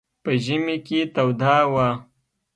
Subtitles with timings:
[0.23, 1.89] په ژمي کې توده وه.